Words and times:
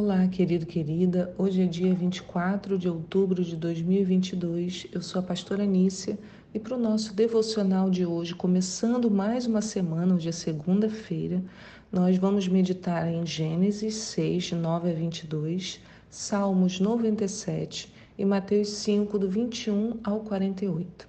Olá, 0.00 0.28
querido, 0.28 0.64
querida. 0.64 1.34
Hoje 1.36 1.60
é 1.60 1.66
dia 1.66 1.92
24 1.92 2.78
de 2.78 2.88
outubro 2.88 3.42
de 3.42 3.56
2022. 3.56 4.86
Eu 4.92 5.02
sou 5.02 5.18
a 5.18 5.24
pastora 5.24 5.66
Nícia 5.66 6.16
e 6.54 6.58
para 6.60 6.76
o 6.76 6.80
nosso 6.80 7.12
devocional 7.12 7.90
de 7.90 8.06
hoje, 8.06 8.32
começando 8.32 9.10
mais 9.10 9.44
uma 9.44 9.60
semana, 9.60 10.14
hoje 10.14 10.28
é 10.28 10.32
segunda-feira, 10.32 11.42
nós 11.90 12.16
vamos 12.16 12.46
meditar 12.46 13.12
em 13.12 13.26
Gênesis 13.26 13.96
6, 13.96 14.44
de 14.44 14.54
9 14.54 14.88
a 14.88 14.94
22, 14.94 15.80
Salmos 16.08 16.78
97 16.78 17.92
e 18.16 18.24
Mateus 18.24 18.68
5, 18.68 19.18
do 19.18 19.28
21 19.28 19.98
ao 20.04 20.20
48. 20.20 21.08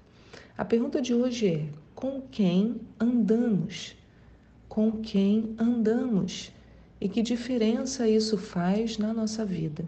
A 0.57 0.65
pergunta 0.65 0.99
de 0.99 1.13
hoje 1.13 1.47
é: 1.47 1.65
com 1.93 2.21
quem 2.31 2.81
andamos? 2.99 3.95
Com 4.67 4.93
quem 4.93 5.53
andamos? 5.59 6.51
E 6.99 7.07
que 7.07 7.21
diferença 7.21 8.07
isso 8.07 8.37
faz 8.37 8.97
na 8.97 9.13
nossa 9.13 9.45
vida. 9.45 9.85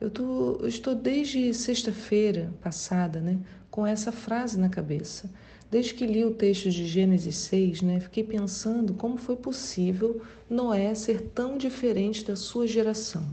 Eu, 0.00 0.10
tô, 0.10 0.58
eu 0.60 0.68
estou 0.68 0.94
desde 0.94 1.54
sexta-feira 1.54 2.52
passada 2.60 3.20
né, 3.20 3.38
com 3.70 3.86
essa 3.86 4.12
frase 4.12 4.58
na 4.58 4.68
cabeça. 4.68 5.30
Desde 5.70 5.94
que 5.94 6.06
li 6.06 6.24
o 6.24 6.34
texto 6.34 6.70
de 6.70 6.86
Gênesis 6.86 7.36
6, 7.36 7.82
né, 7.82 8.00
fiquei 8.00 8.22
pensando 8.22 8.94
como 8.94 9.16
foi 9.16 9.36
possível 9.36 10.22
Noé 10.48 10.94
ser 10.94 11.22
tão 11.34 11.56
diferente 11.56 12.24
da 12.24 12.36
sua 12.36 12.66
geração. 12.66 13.26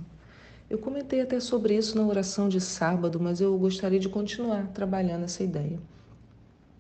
Eu 0.70 0.78
comentei 0.78 1.22
até 1.22 1.40
sobre 1.40 1.76
isso 1.76 1.98
na 1.98 2.08
oração 2.08 2.50
de 2.50 2.60
sábado, 2.60 3.20
mas 3.20 3.42
eu 3.42 3.56
gostaria 3.58 4.00
de 4.00 4.10
continuar 4.10 4.68
trabalhando 4.68 5.26
essa 5.26 5.44
ideia. 5.44 5.80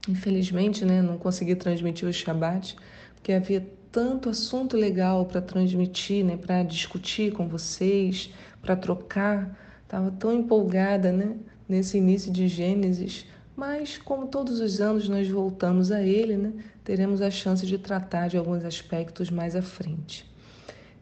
Infelizmente, 0.07 0.83
né, 0.83 1.01
não 1.01 1.17
consegui 1.17 1.55
transmitir 1.55 2.07
o 2.07 2.13
Shabat, 2.13 2.75
porque 3.13 3.33
havia 3.33 3.67
tanto 3.93 4.27
assunto 4.27 4.75
legal 4.75 5.23
para 5.27 5.39
transmitir, 5.39 6.25
né, 6.25 6.35
para 6.35 6.63
discutir 6.63 7.31
com 7.31 7.47
vocês, 7.47 8.33
para 8.59 8.75
trocar. 8.75 9.55
Estava 9.83 10.09
tão 10.09 10.33
empolgada, 10.33 11.11
né, 11.11 11.37
nesse 11.69 11.99
início 11.99 12.31
de 12.31 12.47
Gênesis, 12.47 13.27
mas 13.55 13.99
como 13.99 14.25
todos 14.25 14.59
os 14.59 14.81
anos 14.81 15.07
nós 15.07 15.29
voltamos 15.29 15.91
a 15.91 16.01
ele, 16.01 16.35
né, 16.35 16.53
teremos 16.83 17.21
a 17.21 17.29
chance 17.29 17.67
de 17.67 17.77
tratar 17.77 18.29
de 18.29 18.35
alguns 18.35 18.65
aspectos 18.65 19.29
mais 19.29 19.55
à 19.55 19.61
frente. 19.61 20.25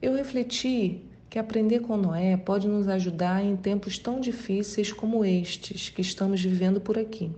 Eu 0.02 0.14
refleti 0.14 1.02
que 1.30 1.40
aprender 1.40 1.80
com 1.80 1.96
Noé 1.96 2.36
pode 2.36 2.68
nos 2.68 2.90
ajudar 2.90 3.42
em 3.42 3.56
tempos 3.56 3.98
tão 3.98 4.20
difíceis 4.20 4.92
como 4.92 5.24
estes 5.24 5.88
que 5.88 6.02
estamos 6.02 6.44
vivendo 6.44 6.82
por 6.82 7.00
aqui. 7.00 7.32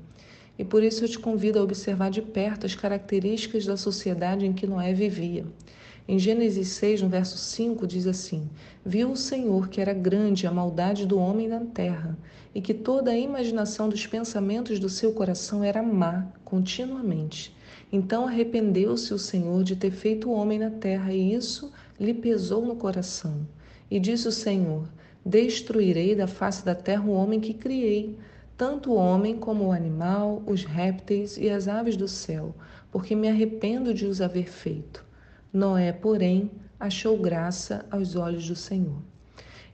E 0.58 0.64
por 0.64 0.84
isso 0.84 1.04
eu 1.04 1.10
te 1.10 1.18
convido 1.18 1.58
a 1.58 1.64
observar 1.64 2.12
de 2.12 2.22
perto 2.22 2.66
as 2.66 2.76
características 2.76 3.66
da 3.66 3.76
sociedade 3.76 4.46
em 4.46 4.54
que 4.54 4.68
Noé 4.68 4.94
vivia. 4.94 5.46
Em 6.08 6.20
Gênesis 6.20 6.68
6, 6.70 7.02
no 7.02 7.10
verso 7.10 7.38
5, 7.38 7.88
diz 7.88 8.06
assim: 8.06 8.50
Viu 8.86 9.12
o 9.12 9.18
Senhor 9.18 9.70
que 9.70 9.80
era 9.80 9.94
grande 9.94 10.46
a 10.46 10.52
maldade 10.52 11.06
do 11.06 11.18
homem 11.18 11.48
na 11.48 11.62
terra, 11.62 12.18
e 12.54 12.62
que 12.62 12.74
toda 12.74 13.12
a 13.12 13.18
imaginação 13.18 13.88
dos 13.88 14.06
pensamentos 14.06 14.80
do 14.80 14.90
seu 14.90 15.14
coração 15.14 15.64
era 15.64 15.82
má 15.82 16.28
continuamente. 16.44 17.56
Então 17.92 18.28
arrependeu-se 18.28 19.14
o 19.14 19.20
Senhor 19.20 19.64
de 19.64 19.76
ter 19.76 19.92
feito 19.92 20.30
o 20.30 20.34
homem 20.34 20.60
na 20.60 20.70
terra, 20.70 21.14
e 21.14 21.34
isso 21.34 21.72
lhe 21.98 22.14
pesou 22.14 22.66
no 22.66 22.76
coração. 22.76 23.48
E 23.90 23.98
disse 23.98 24.28
o 24.28 24.32
Senhor: 24.32 24.88
Destruirei 25.26 26.16
da 26.16 26.28
face 26.28 26.66
da 26.66 26.76
terra 26.76 27.06
o 27.06 27.14
homem 27.14 27.40
que 27.40 27.54
criei 27.54 28.18
tanto 28.58 28.92
o 28.92 28.96
homem 28.96 29.38
como 29.38 29.66
o 29.66 29.72
animal, 29.72 30.42
os 30.46 30.64
répteis 30.64 31.38
e 31.38 31.50
as 31.50 31.68
aves 31.68 31.98
do 31.98 32.08
céu, 32.08 32.56
porque 32.92 33.16
me 33.16 33.28
arrependo 33.28 33.94
de 33.94 34.06
os 34.06 34.22
haver 34.22 34.50
feito. 34.50 35.04
Noé, 35.52 35.92
porém, 35.92 36.52
achou 36.80 37.18
graça 37.18 37.86
aos 37.90 38.16
olhos 38.16 38.48
do 38.48 38.56
Senhor. 38.56 39.02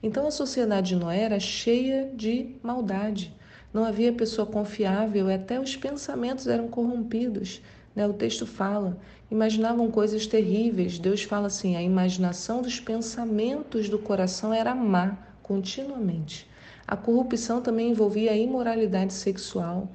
Então 0.02 0.26
a 0.26 0.30
sociedade 0.30 0.90
de 0.90 0.96
Noé 0.96 1.20
era 1.20 1.38
cheia 1.38 2.10
de 2.14 2.56
maldade. 2.62 3.34
Não 3.72 3.84
havia 3.84 4.12
pessoa 4.12 4.46
confiável, 4.46 5.28
até 5.28 5.60
os 5.60 5.76
pensamentos 5.76 6.46
eram 6.46 6.68
corrompidos. 6.68 7.62
Né? 7.94 8.06
O 8.06 8.12
texto 8.12 8.46
fala, 8.46 8.98
imaginavam 9.30 9.90
coisas 9.90 10.26
terríveis. 10.26 10.98
Deus 10.98 11.22
fala 11.22 11.46
assim: 11.46 11.76
a 11.76 11.82
imaginação 11.82 12.62
dos 12.62 12.80
pensamentos 12.80 13.88
do 13.88 13.98
coração 13.98 14.52
era 14.52 14.74
má 14.74 15.18
continuamente. 15.42 16.49
A 16.90 16.96
corrupção 16.96 17.62
também 17.62 17.90
envolvia 17.90 18.32
a 18.32 18.36
imoralidade 18.36 19.12
sexual. 19.12 19.88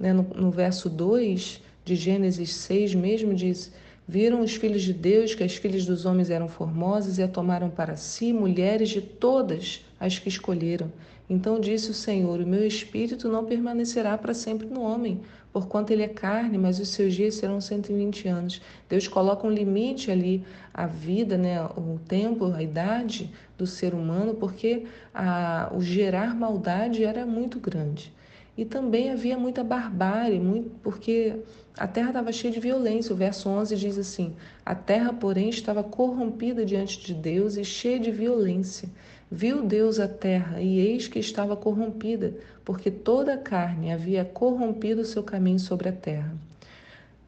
Né? 0.00 0.14
No, 0.14 0.22
no 0.22 0.50
verso 0.50 0.88
2 0.88 1.60
de 1.84 1.94
Gênesis 1.94 2.54
6 2.54 2.94
mesmo 2.94 3.34
diz: 3.34 3.70
Viram 4.08 4.40
os 4.40 4.54
filhos 4.54 4.82
de 4.82 4.94
Deus 4.94 5.34
que 5.34 5.44
as 5.44 5.56
filhas 5.56 5.84
dos 5.84 6.06
homens 6.06 6.30
eram 6.30 6.48
formosas 6.48 7.18
e 7.18 7.22
a 7.22 7.28
tomaram 7.28 7.68
para 7.68 7.98
si 7.98 8.32
mulheres 8.32 8.88
de 8.88 9.02
todas 9.02 9.84
as 10.00 10.18
que 10.18 10.30
escolheram. 10.30 10.90
Então 11.28 11.60
disse 11.60 11.90
o 11.90 11.94
Senhor: 11.94 12.40
O 12.40 12.46
meu 12.46 12.66
espírito 12.66 13.28
não 13.28 13.44
permanecerá 13.44 14.16
para 14.16 14.32
sempre 14.32 14.66
no 14.66 14.80
homem, 14.80 15.20
porquanto 15.52 15.92
ele 15.92 16.02
é 16.02 16.08
carne, 16.08 16.58
mas 16.58 16.78
os 16.78 16.88
seus 16.88 17.14
dias 17.14 17.34
serão 17.34 17.60
120 17.60 18.28
anos. 18.28 18.60
Deus 18.88 19.08
coloca 19.08 19.46
um 19.46 19.50
limite 19.50 20.10
ali 20.10 20.44
à 20.72 20.86
vida, 20.86 21.36
né, 21.36 21.62
o 21.62 21.98
tempo, 22.06 22.52
a 22.52 22.62
idade 22.62 23.30
do 23.56 23.66
ser 23.66 23.94
humano, 23.94 24.34
porque 24.34 24.86
a, 25.12 25.70
o 25.74 25.80
gerar 25.80 26.34
maldade 26.34 27.04
era 27.04 27.26
muito 27.26 27.58
grande. 27.58 28.12
E 28.56 28.64
também 28.64 29.12
havia 29.12 29.38
muita 29.38 29.62
barbárie, 29.62 30.40
muito, 30.40 30.70
porque 30.82 31.36
a 31.76 31.86
terra 31.86 32.08
estava 32.08 32.32
cheia 32.32 32.52
de 32.52 32.58
violência. 32.58 33.12
O 33.12 33.16
verso 33.16 33.48
11 33.48 33.76
diz 33.76 33.96
assim: 33.96 34.34
A 34.66 34.74
terra, 34.74 35.12
porém, 35.12 35.48
estava 35.48 35.84
corrompida 35.84 36.64
diante 36.64 37.00
de 37.00 37.14
Deus 37.14 37.56
e 37.56 37.64
cheia 37.64 38.00
de 38.00 38.10
violência. 38.10 38.88
Viu 39.30 39.62
Deus 39.62 40.00
a 40.00 40.08
terra, 40.08 40.60
e 40.60 40.78
eis 40.78 41.06
que 41.06 41.18
estava 41.18 41.54
corrompida, 41.54 42.34
porque 42.64 42.90
toda 42.90 43.34
a 43.34 43.38
carne 43.38 43.92
havia 43.92 44.24
corrompido 44.24 45.02
o 45.02 45.04
seu 45.04 45.22
caminho 45.22 45.58
sobre 45.58 45.90
a 45.90 45.92
terra. 45.92 46.34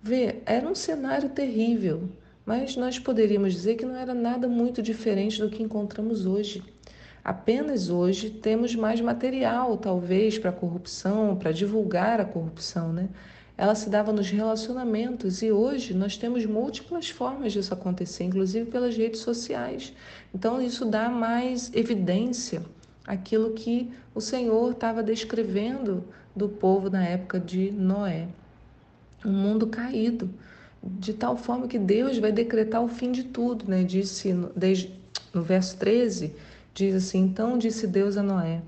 Vê, 0.02 0.36
era 0.46 0.66
um 0.66 0.74
cenário 0.74 1.28
terrível, 1.28 2.08
mas 2.46 2.74
nós 2.74 2.98
poderíamos 2.98 3.52
dizer 3.52 3.74
que 3.76 3.84
não 3.84 3.94
era 3.94 4.14
nada 4.14 4.48
muito 4.48 4.82
diferente 4.82 5.38
do 5.40 5.50
que 5.50 5.62
encontramos 5.62 6.24
hoje. 6.24 6.62
Apenas 7.22 7.90
hoje 7.90 8.30
temos 8.30 8.74
mais 8.74 8.98
material, 9.02 9.76
talvez, 9.76 10.38
para 10.38 10.48
a 10.48 10.54
corrupção, 10.54 11.36
para 11.36 11.52
divulgar 11.52 12.18
a 12.18 12.24
corrupção, 12.24 12.94
né? 12.94 13.10
Ela 13.60 13.74
se 13.74 13.90
dava 13.90 14.10
nos 14.10 14.30
relacionamentos 14.30 15.42
e 15.42 15.52
hoje 15.52 15.92
nós 15.92 16.16
temos 16.16 16.46
múltiplas 16.46 17.10
formas 17.10 17.52
disso 17.52 17.74
acontecer, 17.74 18.24
inclusive 18.24 18.70
pelas 18.70 18.96
redes 18.96 19.20
sociais. 19.20 19.92
Então 20.34 20.62
isso 20.62 20.86
dá 20.86 21.10
mais 21.10 21.70
evidência 21.74 22.62
aquilo 23.06 23.50
que 23.50 23.92
o 24.14 24.20
Senhor 24.20 24.72
estava 24.72 25.02
descrevendo 25.02 26.04
do 26.34 26.48
povo 26.48 26.88
na 26.88 27.04
época 27.04 27.38
de 27.38 27.70
Noé. 27.70 28.28
Um 29.22 29.32
mundo 29.32 29.66
caído, 29.66 30.30
de 30.82 31.12
tal 31.12 31.36
forma 31.36 31.68
que 31.68 31.78
Deus 31.78 32.16
vai 32.16 32.32
decretar 32.32 32.82
o 32.82 32.88
fim 32.88 33.12
de 33.12 33.24
tudo, 33.24 33.66
né? 33.68 33.84
Disse 33.84 34.32
desde, 34.56 34.98
no 35.34 35.42
verso 35.42 35.76
13 35.76 36.34
Diz 36.72 36.94
assim: 36.94 37.24
Então 37.24 37.58
disse 37.58 37.86
Deus 37.86 38.16
a 38.16 38.22
Noé: 38.22 38.62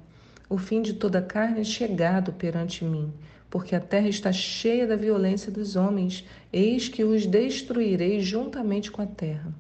O 0.50 0.58
fim 0.58 0.82
de 0.82 0.92
toda 0.92 1.22
carne 1.22 1.60
é 1.60 1.64
chegado 1.64 2.30
perante 2.32 2.84
mim, 2.84 3.10
porque 3.52 3.76
a 3.76 3.80
terra 3.80 4.08
está 4.08 4.32
cheia 4.32 4.86
da 4.86 4.96
violência 4.96 5.52
dos 5.52 5.76
homens, 5.76 6.24
eis 6.50 6.88
que 6.88 7.04
os 7.04 7.26
destruirei 7.26 8.18
juntamente 8.18 8.90
com 8.90 9.02
a 9.02 9.06
terra. 9.06 9.52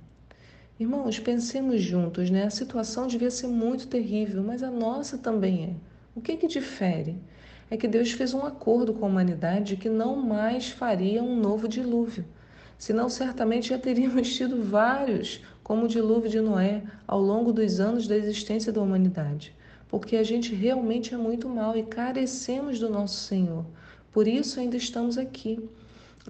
Irmãos, 0.80 1.18
pensemos 1.18 1.82
juntos, 1.82 2.30
né? 2.30 2.44
A 2.44 2.50
situação 2.50 3.06
devia 3.06 3.30
ser 3.30 3.48
muito 3.48 3.86
terrível, 3.86 4.42
mas 4.42 4.62
a 4.62 4.70
nossa 4.70 5.18
também 5.18 5.64
é. 5.64 5.74
O 6.16 6.22
que 6.22 6.38
que 6.38 6.46
difere? 6.46 7.18
É 7.70 7.76
que 7.76 7.86
Deus 7.86 8.12
fez 8.12 8.32
um 8.32 8.46
acordo 8.46 8.94
com 8.94 9.04
a 9.04 9.08
humanidade 9.08 9.76
que 9.76 9.90
não 9.90 10.16
mais 10.16 10.70
faria 10.70 11.22
um 11.22 11.38
novo 11.38 11.68
dilúvio. 11.68 12.24
Senão, 12.78 13.10
certamente 13.10 13.68
já 13.68 13.78
teríamos 13.78 14.32
tido 14.34 14.62
vários 14.62 15.42
como 15.62 15.84
o 15.84 15.88
dilúvio 15.88 16.30
de 16.30 16.40
Noé, 16.40 16.82
ao 17.06 17.20
longo 17.20 17.52
dos 17.52 17.78
anos 17.78 18.08
da 18.08 18.16
existência 18.16 18.72
da 18.72 18.80
humanidade, 18.80 19.54
porque 19.92 20.16
a 20.16 20.22
gente 20.22 20.54
realmente 20.54 21.12
é 21.12 21.18
muito 21.18 21.46
mal 21.50 21.76
e 21.76 21.82
carecemos 21.82 22.78
do 22.78 22.88
nosso 22.88 23.26
Senhor. 23.26 23.66
Por 24.10 24.26
isso 24.26 24.58
ainda 24.58 24.74
estamos 24.74 25.18
aqui. 25.18 25.68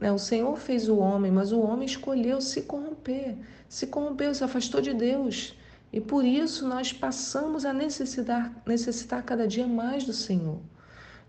Né? 0.01 0.11
O 0.11 0.19
Senhor 0.19 0.59
fez 0.59 0.89
o 0.89 0.99
homem, 0.99 1.31
mas 1.31 1.53
o 1.53 1.61
homem 1.61 1.87
escolheu 1.87 2.41
se 2.41 2.63
corromper, 2.63 3.37
se 3.69 3.87
corrompeu, 3.87 4.35
se 4.35 4.43
afastou 4.43 4.81
de 4.81 4.93
Deus. 4.93 5.57
E 5.93 6.01
por 6.01 6.25
isso 6.25 6.67
nós 6.67 6.93
passamos 6.93 7.65
a 7.65 7.73
necessitar, 7.73 8.53
necessitar 8.67 9.23
cada 9.23 9.47
dia 9.47 9.69
mais 9.69 10.03
do 10.03 10.13
Senhor. 10.13 10.59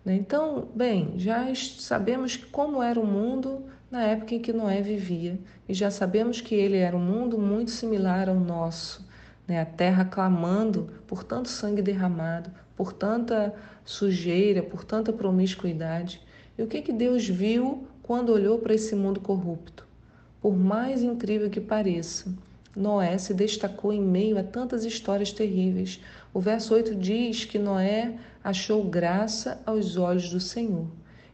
Né? 0.03 0.15
Então, 0.15 0.67
bem, 0.73 1.13
já 1.17 1.53
sabemos 1.53 2.35
como 2.35 2.81
era 2.81 2.99
o 2.99 3.05
mundo 3.05 3.63
na 3.91 4.01
época 4.05 4.33
em 4.33 4.39
que 4.39 4.51
Noé 4.51 4.81
vivia 4.81 5.39
e 5.69 5.73
já 5.75 5.91
sabemos 5.91 6.41
que 6.41 6.55
ele 6.55 6.77
era 6.77 6.97
um 6.97 7.05
mundo 7.05 7.37
muito 7.37 7.69
similar 7.69 8.27
ao 8.27 8.39
nosso, 8.39 9.07
né? 9.47 9.61
a 9.61 9.65
terra 9.65 10.05
clamando 10.05 10.89
por 11.07 11.23
tanto 11.23 11.49
sangue 11.49 11.81
derramado, 11.81 12.51
por 12.75 12.93
tanta 12.93 13.53
sujeira, 13.85 14.63
por 14.63 14.83
tanta 14.83 15.11
promiscuidade. 15.13 16.21
E 16.57 16.63
o 16.63 16.67
que, 16.67 16.81
que 16.81 16.93
Deus 16.93 17.27
viu 17.27 17.87
quando 18.01 18.31
olhou 18.31 18.59
para 18.59 18.73
esse 18.73 18.95
mundo 18.95 19.19
corrupto? 19.19 19.85
Por 20.41 20.57
mais 20.57 21.01
incrível 21.01 21.49
que 21.49 21.61
pareça, 21.61 22.33
Noé 22.75 23.17
se 23.17 23.33
destacou 23.33 23.93
em 23.93 24.01
meio 24.01 24.37
a 24.37 24.43
tantas 24.43 24.83
histórias 24.83 25.31
terríveis. 25.31 26.01
O 26.33 26.39
verso 26.39 26.73
8 26.73 26.95
diz 26.95 27.45
que 27.45 27.59
Noé 27.59 28.17
achou 28.43 28.83
graça 28.83 29.61
aos 29.65 29.95
olhos 29.95 30.29
do 30.29 30.39
Senhor. 30.39 30.87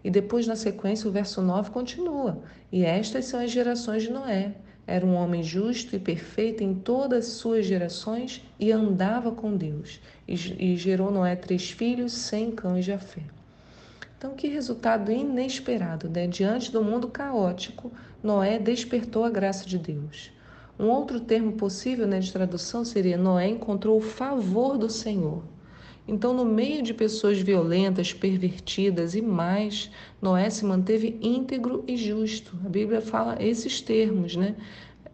E 0.04 0.10
depois, 0.10 0.48
na 0.48 0.56
sequência, 0.56 1.10
o 1.10 1.12
verso 1.12 1.42
9 1.42 1.72
continua: 1.72 2.42
E 2.72 2.84
estas 2.84 3.26
são 3.26 3.40
as 3.40 3.52
gerações 3.52 4.04
de 4.04 4.12
Noé. 4.12 4.54
Era 4.90 5.06
um 5.06 5.14
homem 5.14 5.44
justo 5.44 5.96
e 5.96 6.00
perfeito 6.00 6.64
em 6.64 6.74
todas 6.74 7.28
as 7.28 7.34
suas 7.34 7.64
gerações 7.64 8.44
e 8.60 8.72
andava 8.72 9.32
com 9.32 9.56
Deus. 9.56 10.02
E, 10.28 10.36
gerou 10.76 11.12
Noé 11.12 11.36
três 11.36 11.70
filhos, 11.70 12.12
sem 12.12 12.50
cães 12.50 12.86
de 12.86 12.98
fé. 12.98 13.22
Então, 14.18 14.34
que 14.34 14.48
resultado 14.48 15.12
inesperado, 15.12 16.10
né? 16.10 16.26
Diante 16.26 16.72
do 16.72 16.84
mundo 16.84 17.08
caótico, 17.08 17.92
Noé 18.24 18.58
despertou 18.58 19.24
a 19.24 19.30
graça 19.30 19.64
de 19.64 19.78
Deus. 19.78 20.32
Um 20.80 20.88
outro 20.88 21.20
termo 21.20 21.52
possível 21.52 22.08
né, 22.08 22.20
de 22.20 22.34
tradução 22.34 22.84
seria: 22.84 23.16
Noé 23.16 23.48
encontrou 23.48 23.96
o 23.96 24.02
favor 24.02 24.76
do 24.76 24.90
Senhor. 24.90 25.44
Então, 26.10 26.34
no 26.34 26.44
meio 26.44 26.82
de 26.82 26.92
pessoas 26.92 27.40
violentas, 27.40 28.12
pervertidas 28.12 29.14
e 29.14 29.22
mais, 29.22 29.92
Noé 30.20 30.50
se 30.50 30.66
manteve 30.66 31.20
íntegro 31.22 31.84
e 31.88 31.96
justo. 31.96 32.58
A 32.66 32.68
Bíblia 32.68 33.00
fala 33.00 33.38
esses 33.40 33.80
termos, 33.80 34.36
né? 34.36 34.56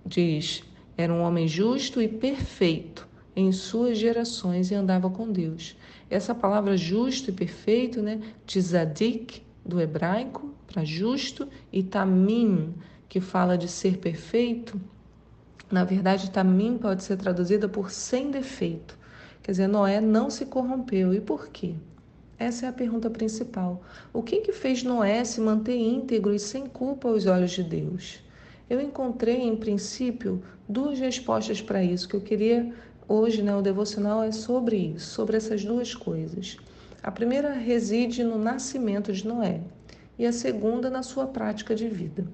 Diz: 0.05 0.63
era 0.95 1.13
um 1.13 1.21
homem 1.21 1.49
justo 1.49 2.01
e 2.01 2.07
perfeito 2.07 3.05
em 3.35 3.51
suas 3.51 3.97
gerações 3.97 4.71
e 4.71 4.73
andava 4.73 5.09
com 5.09 5.29
Deus. 5.29 5.75
Essa 6.09 6.33
palavra 6.33 6.77
justo 6.77 7.29
e 7.29 7.33
perfeito, 7.33 8.01
né? 8.01 8.21
Tzadik, 8.47 9.41
do 9.65 9.81
hebraico, 9.81 10.53
para 10.65 10.85
justo, 10.85 11.45
e 11.73 11.83
tamim, 11.83 12.73
que 13.09 13.19
fala 13.19 13.57
de 13.57 13.67
ser 13.67 13.97
perfeito. 13.97 14.79
Na 15.69 15.83
verdade, 15.83 16.31
tamim 16.31 16.77
pode 16.77 17.03
ser 17.03 17.17
traduzida 17.17 17.67
por 17.67 17.91
sem 17.91 18.31
defeito. 18.31 18.97
Quer 19.45 19.51
dizer, 19.51 19.67
Noé 19.67 20.01
não 20.01 20.27
se 20.27 20.43
corrompeu. 20.43 21.13
E 21.13 21.21
por 21.21 21.49
quê? 21.49 21.75
Essa 22.35 22.65
é 22.65 22.69
a 22.69 22.73
pergunta 22.73 23.11
principal. 23.11 23.83
O 24.11 24.23
que, 24.23 24.41
que 24.41 24.51
fez 24.51 24.81
Noé 24.81 25.23
se 25.23 25.39
manter 25.39 25.77
íntegro 25.77 26.33
e 26.33 26.39
sem 26.39 26.65
culpa 26.65 27.09
aos 27.09 27.27
olhos 27.27 27.51
de 27.51 27.61
Deus? 27.61 28.23
Eu 28.67 28.81
encontrei, 28.81 29.43
em 29.43 29.55
princípio, 29.55 30.41
duas 30.67 30.97
respostas 30.97 31.61
para 31.61 31.83
isso 31.83 32.09
que 32.09 32.15
eu 32.15 32.21
queria 32.21 32.73
hoje, 33.07 33.43
né? 33.43 33.55
O 33.55 33.61
devocional 33.61 34.23
é 34.23 34.31
sobre 34.31 34.77
isso, 34.77 35.11
sobre 35.11 35.37
essas 35.37 35.63
duas 35.63 35.93
coisas. 35.93 36.57
A 37.03 37.11
primeira 37.11 37.53
reside 37.53 38.23
no 38.23 38.39
nascimento 38.39 39.13
de 39.13 39.27
Noé 39.27 39.61
e 40.17 40.25
a 40.25 40.33
segunda 40.33 40.89
na 40.89 41.03
sua 41.03 41.27
prática 41.27 41.75
de 41.75 41.87
vida. 41.87 42.25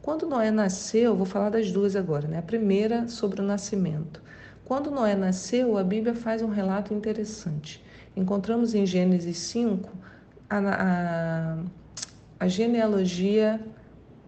Quando 0.00 0.28
Noé 0.28 0.52
nasceu, 0.52 1.16
vou 1.16 1.26
falar 1.26 1.50
das 1.50 1.72
duas 1.72 1.96
agora, 1.96 2.28
né? 2.28 2.38
A 2.38 2.42
primeira 2.42 3.08
sobre 3.08 3.40
o 3.40 3.44
nascimento. 3.44 4.22
Quando 4.66 4.90
Noé 4.90 5.14
nasceu, 5.14 5.78
a 5.78 5.84
Bíblia 5.84 6.12
faz 6.12 6.42
um 6.42 6.48
relato 6.48 6.92
interessante. 6.92 7.80
Encontramos 8.16 8.74
em 8.74 8.84
Gênesis 8.84 9.38
5 9.38 9.88
a, 10.50 10.58
a, 10.58 11.58
a 12.40 12.48
genealogia 12.48 13.60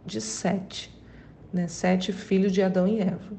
de 0.06 0.20
Sete, 0.20 0.96
né? 1.52 1.66
Sete 1.66 2.12
filhos 2.12 2.52
de 2.52 2.62
Adão 2.62 2.86
e 2.86 3.00
Eva. 3.00 3.32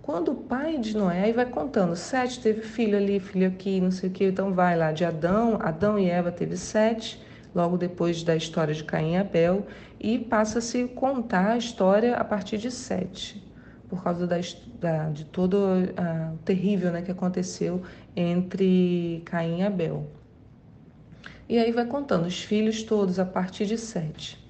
Quando 0.00 0.32
o 0.32 0.34
pai 0.34 0.78
de 0.78 0.96
Noé, 0.96 1.24
aí 1.24 1.32
vai 1.34 1.44
contando, 1.44 1.94
Sete 1.94 2.40
teve 2.40 2.62
filho 2.62 2.96
ali, 2.96 3.20
filho 3.20 3.48
aqui, 3.48 3.78
não 3.78 3.90
sei 3.90 4.08
o 4.08 4.12
que, 4.12 4.24
então 4.24 4.54
vai 4.54 4.78
lá 4.78 4.92
de 4.92 5.04
Adão, 5.04 5.58
Adão 5.60 5.98
e 5.98 6.08
Eva 6.08 6.32
teve 6.32 6.56
Sete, 6.56 7.22
logo 7.54 7.76
depois 7.76 8.22
da 8.22 8.34
história 8.34 8.72
de 8.72 8.82
Caim 8.82 9.12
e 9.12 9.16
Abel, 9.18 9.66
e 10.00 10.18
passa-se 10.18 10.88
contar 10.88 11.50
a 11.50 11.58
história 11.58 12.16
a 12.16 12.24
partir 12.24 12.56
de 12.56 12.70
Sete 12.70 13.45
por 13.88 14.02
causa 14.02 14.26
da, 14.26 14.36
da, 14.80 15.08
de 15.10 15.24
todo 15.24 15.56
o 15.56 16.38
terrível 16.44 16.90
né, 16.90 17.02
que 17.02 17.10
aconteceu 17.10 17.82
entre 18.14 19.22
Caim 19.24 19.60
e 19.60 19.62
Abel. 19.62 20.06
E 21.48 21.58
aí 21.58 21.70
vai 21.70 21.86
contando 21.86 22.26
os 22.26 22.42
filhos 22.42 22.82
todos 22.82 23.18
a 23.18 23.24
partir 23.24 23.66
de 23.66 23.78
sete. 23.78 24.44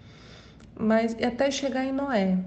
Mas 0.78 1.14
até 1.22 1.50
chegar 1.50 1.84
em 1.84 1.92
Noé. 1.92 2.38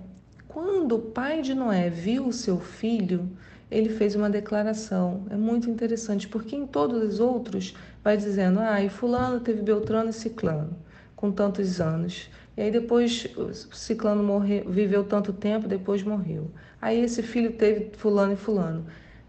Quando 0.47 0.95
o 0.95 1.00
pai 1.00 1.41
de 1.41 1.53
Noé 1.53 1.89
viu 1.89 2.27
o 2.27 2.33
seu 2.33 2.59
filho, 2.59 3.30
ele 3.69 3.89
fez 3.89 4.15
uma 4.15 4.30
declaração. 4.30 5.25
É 5.30 5.36
muito 5.36 5.69
interessante, 5.69 6.27
porque 6.27 6.56
em 6.56 6.65
todos 6.65 7.03
os 7.03 7.19
outros 7.19 7.75
vai 8.03 8.18
dizendo: 8.18 8.59
ah, 8.59 8.81
e 8.81 8.89
fulano 8.89 9.39
teve 9.39 9.62
Beltrano 9.62 10.09
e 10.09 10.13
Ciclano, 10.13 10.75
com 11.19 11.33
tantos 11.33 11.81
anos. 11.81 12.30
E 12.56 12.62
aí 12.62 12.71
depois 12.71 13.27
Ciclano 13.74 14.24
morreu, 14.24 14.63
viveu 14.69 15.04
tanto 15.04 15.33
tempo, 15.33 15.68
depois 15.68 16.01
morreu. 16.01 16.50
Aí 16.81 16.98
esse 17.04 17.21
filho 17.21 17.51
teve 17.51 17.92
fulano 17.98 18.31
e 18.31 18.36
fulano. 18.38 18.86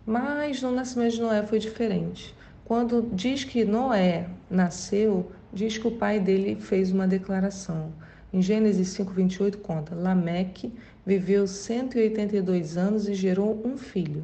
Mas 0.06 0.62
no 0.62 0.70
nascimento 0.70 1.14
de 1.14 1.20
Noé 1.20 1.42
foi 1.42 1.58
diferente. 1.58 2.32
Quando 2.64 3.10
diz 3.12 3.42
que 3.42 3.64
Noé 3.64 4.28
nasceu, 4.48 5.32
diz 5.52 5.78
que 5.78 5.88
o 5.88 5.90
pai 5.90 6.20
dele 6.20 6.54
fez 6.60 6.92
uma 6.92 7.08
declaração. 7.08 7.92
Em 8.32 8.40
Gênesis 8.40 8.96
5:28 8.96 9.56
conta: 9.56 9.92
Lameque 9.92 10.72
viveu 11.04 11.44
182 11.48 12.76
anos 12.76 13.08
e 13.08 13.14
gerou 13.14 13.60
um 13.66 13.76
filho, 13.76 14.22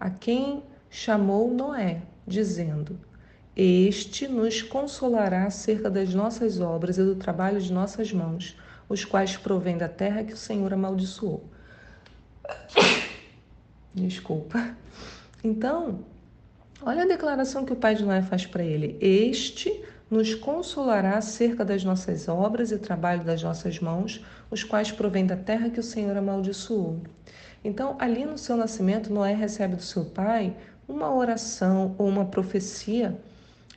a 0.00 0.10
quem 0.10 0.64
chamou 0.90 1.54
Noé, 1.54 2.02
dizendo: 2.26 2.98
este 3.56 4.26
nos 4.26 4.62
consolará 4.62 5.44
acerca 5.44 5.88
das 5.88 6.12
nossas 6.12 6.60
obras 6.60 6.98
e 6.98 7.04
do 7.04 7.14
trabalho 7.14 7.60
de 7.60 7.72
nossas 7.72 8.12
mãos, 8.12 8.56
os 8.88 9.04
quais 9.04 9.36
provêm 9.36 9.78
da 9.78 9.88
terra 9.88 10.24
que 10.24 10.32
o 10.32 10.36
Senhor 10.36 10.72
amaldiçoou. 10.72 11.44
Desculpa. 13.94 14.76
Então, 15.42 16.00
olha 16.82 17.04
a 17.04 17.06
declaração 17.06 17.64
que 17.64 17.72
o 17.72 17.76
pai 17.76 17.94
de 17.94 18.04
Noé 18.04 18.22
faz 18.22 18.44
para 18.44 18.64
ele: 18.64 18.98
Este 19.00 19.84
nos 20.10 20.34
consolará 20.34 21.16
acerca 21.16 21.64
das 21.64 21.84
nossas 21.84 22.28
obras 22.28 22.72
e 22.72 22.78
trabalho 22.78 23.22
das 23.22 23.42
nossas 23.42 23.78
mãos, 23.78 24.24
os 24.50 24.64
quais 24.64 24.90
provêm 24.90 25.26
da 25.26 25.36
terra 25.36 25.70
que 25.70 25.78
o 25.78 25.82
Senhor 25.82 26.16
amaldiçoou. 26.16 27.00
Então, 27.62 27.96
ali 28.00 28.24
no 28.26 28.36
seu 28.36 28.56
nascimento, 28.56 29.12
Noé 29.12 29.32
recebe 29.32 29.76
do 29.76 29.82
seu 29.82 30.04
pai 30.06 30.56
uma 30.88 31.14
oração 31.14 31.94
ou 31.96 32.08
uma 32.08 32.26
profecia 32.26 33.16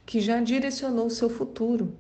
que 0.08 0.22
já 0.22 0.40
direcionou 0.40 1.08
o 1.08 1.12
seu 1.12 1.30
futuro. 1.30 1.94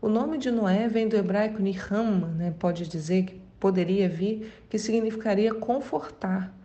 O 0.00 0.08
nome 0.08 0.38
de 0.38 0.50
Noé 0.50 0.88
vem 0.88 1.06
do 1.06 1.14
hebraico 1.14 1.60
Nihama, 1.60 2.28
né? 2.28 2.54
pode 2.58 2.88
dizer 2.88 3.24
que 3.24 3.38
poderia 3.60 4.08
vir, 4.08 4.50
que 4.70 4.78
significaria 4.78 5.52
confortar, 5.52 6.56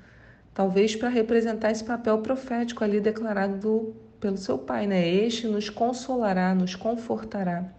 talvez 0.54 0.96
para 0.96 1.10
representar 1.10 1.70
esse 1.70 1.84
papel 1.84 2.20
profético 2.20 2.82
ali 2.82 3.02
declarado 3.02 3.58
do, 3.58 3.94
pelo 4.22 4.38
seu 4.38 4.58
pai, 4.58 4.88
né? 4.88 5.06
Este 5.06 5.48
nos 5.48 5.70
consolará, 5.70 6.56
nos 6.56 6.76
confortará. 6.76 7.70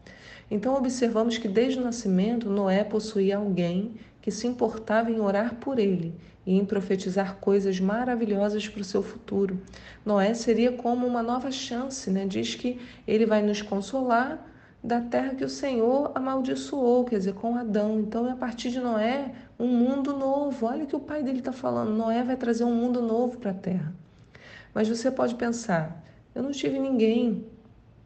Então 0.50 0.76
observamos 0.76 1.38
que 1.38 1.48
desde 1.48 1.80
o 1.80 1.84
nascimento 1.84 2.50
Noé 2.50 2.84
possuía 2.84 3.38
alguém 3.38 3.94
que 4.26 4.32
se 4.32 4.44
importava 4.44 5.08
em 5.08 5.20
orar 5.20 5.54
por 5.54 5.78
ele 5.78 6.12
e 6.44 6.58
em 6.58 6.64
profetizar 6.64 7.36
coisas 7.36 7.78
maravilhosas 7.78 8.68
para 8.68 8.80
o 8.80 8.84
seu 8.84 9.00
futuro. 9.00 9.62
Noé 10.04 10.34
seria 10.34 10.72
como 10.72 11.06
uma 11.06 11.22
nova 11.22 11.48
chance, 11.52 12.10
né? 12.10 12.26
Diz 12.26 12.56
que 12.56 12.80
ele 13.06 13.24
vai 13.24 13.40
nos 13.40 13.62
consolar 13.62 14.44
da 14.82 15.00
terra 15.00 15.36
que 15.36 15.44
o 15.44 15.48
Senhor 15.48 16.10
amaldiçoou, 16.12 17.04
quer 17.04 17.18
dizer, 17.18 17.34
com 17.34 17.54
Adão. 17.54 18.00
Então, 18.00 18.28
a 18.28 18.34
partir 18.34 18.72
de 18.72 18.80
Noé, 18.80 19.30
um 19.56 19.68
mundo 19.68 20.12
novo. 20.12 20.66
Olha 20.66 20.82
o 20.82 20.86
que 20.88 20.96
o 20.96 21.00
pai 21.00 21.22
dele 21.22 21.38
está 21.38 21.52
falando. 21.52 21.96
Noé 21.96 22.24
vai 22.24 22.34
trazer 22.34 22.64
um 22.64 22.74
mundo 22.74 23.00
novo 23.00 23.38
para 23.38 23.52
a 23.52 23.54
terra. 23.54 23.94
Mas 24.74 24.88
você 24.88 25.08
pode 25.08 25.36
pensar: 25.36 26.04
eu 26.34 26.42
não 26.42 26.50
tive 26.50 26.80
ninguém 26.80 27.46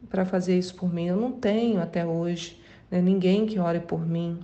para 0.07 0.23
fazer 0.23 0.55
isso 0.55 0.75
por 0.75 0.93
mim, 0.93 1.07
eu 1.07 1.17
não 1.17 1.31
tenho 1.31 1.81
até 1.81 2.05
hoje 2.05 2.61
né? 2.91 3.01
ninguém 3.01 3.47
que 3.47 3.57
ore 3.57 3.79
por 3.79 4.05
mim. 4.05 4.39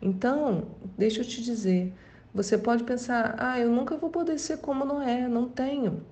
Então, 0.00 0.68
deixa 0.96 1.20
eu 1.20 1.24
te 1.24 1.42
dizer, 1.42 1.92
você 2.34 2.58
pode 2.58 2.84
pensar, 2.84 3.34
ah, 3.38 3.58
eu 3.58 3.70
nunca 3.70 3.96
vou 3.96 4.10
poder 4.10 4.38
ser 4.38 4.58
como 4.58 4.84
Noé, 4.84 5.26
não 5.26 5.48
tenho 5.48 6.02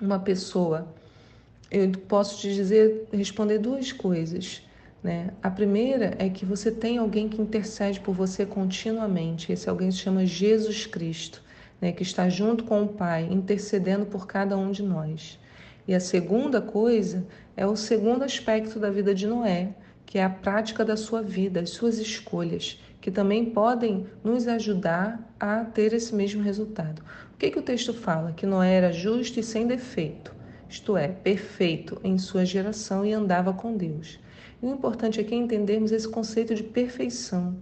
uma 0.00 0.18
pessoa. 0.18 0.94
Eu 1.70 1.90
posso 2.08 2.40
te 2.40 2.54
dizer, 2.54 3.06
responder 3.12 3.58
duas 3.58 3.92
coisas. 3.92 4.62
Né? 5.02 5.28
A 5.42 5.50
primeira 5.50 6.14
é 6.18 6.30
que 6.30 6.46
você 6.46 6.70
tem 6.70 6.96
alguém 6.96 7.28
que 7.28 7.40
intercede 7.40 8.00
por 8.00 8.14
você 8.14 8.46
continuamente. 8.46 9.52
Esse 9.52 9.68
alguém 9.68 9.90
se 9.90 9.98
chama 9.98 10.24
Jesus 10.24 10.86
Cristo, 10.86 11.42
né? 11.80 11.92
que 11.92 12.02
está 12.02 12.30
junto 12.30 12.64
com 12.64 12.84
o 12.84 12.88
Pai, 12.88 13.28
intercedendo 13.30 14.06
por 14.06 14.26
cada 14.26 14.56
um 14.56 14.70
de 14.70 14.82
nós. 14.82 15.38
E 15.86 15.94
a 15.94 16.00
segunda 16.00 16.62
coisa 16.62 17.26
é 17.54 17.66
o 17.66 17.76
segundo 17.76 18.24
aspecto 18.24 18.80
da 18.80 18.90
vida 18.90 19.14
de 19.14 19.26
Noé, 19.26 19.74
que 20.06 20.18
é 20.18 20.24
a 20.24 20.30
prática 20.30 20.82
da 20.82 20.96
sua 20.96 21.20
vida, 21.20 21.60
as 21.60 21.70
suas 21.70 21.98
escolhas 21.98 22.80
que 23.00 23.10
também 23.10 23.44
podem 23.46 24.06
nos 24.24 24.48
ajudar 24.48 25.34
a 25.38 25.64
ter 25.64 25.92
esse 25.92 26.14
mesmo 26.14 26.42
resultado. 26.42 27.02
O 27.34 27.36
que, 27.38 27.50
que 27.50 27.58
o 27.58 27.62
texto 27.62 27.92
fala? 27.92 28.32
Que 28.32 28.46
Noé 28.46 28.74
era 28.74 28.92
justo 28.92 29.38
e 29.38 29.42
sem 29.42 29.66
defeito, 29.66 30.34
isto 30.68 30.96
é, 30.96 31.08
perfeito 31.08 32.00
em 32.02 32.18
sua 32.18 32.44
geração 32.44 33.04
e 33.04 33.12
andava 33.12 33.52
com 33.52 33.76
Deus. 33.76 34.18
E 34.62 34.66
o 34.66 34.72
importante 34.72 35.20
aqui 35.20 35.34
é 35.34 35.38
entendermos 35.38 35.92
esse 35.92 36.08
conceito 36.08 36.54
de 36.54 36.62
perfeição. 36.62 37.56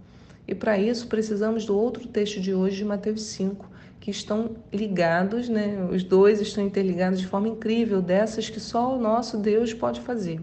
E 0.47 0.55
para 0.55 0.77
isso 0.77 1.07
precisamos 1.07 1.65
do 1.65 1.77
outro 1.77 2.07
texto 2.07 2.39
de 2.39 2.53
hoje, 2.53 2.77
de 2.77 2.85
Mateus 2.85 3.23
5, 3.23 3.69
que 3.99 4.11
estão 4.11 4.55
ligados, 4.71 5.49
né? 5.49 5.87
Os 5.91 6.03
dois 6.03 6.39
estão 6.39 6.63
interligados 6.63 7.19
de 7.19 7.27
forma 7.27 7.47
incrível, 7.47 8.01
dessas 8.01 8.49
que 8.49 8.59
só 8.59 8.95
o 8.95 9.01
nosso 9.01 9.37
Deus 9.37 9.73
pode 9.73 10.01
fazer. 10.01 10.39